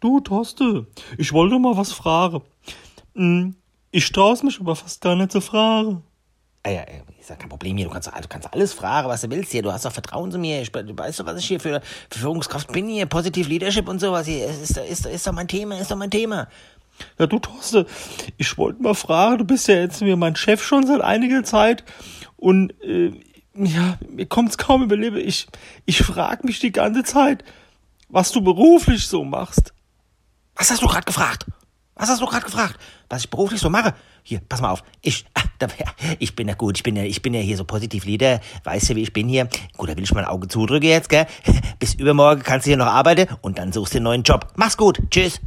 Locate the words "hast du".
30.70-30.86, 32.10-32.26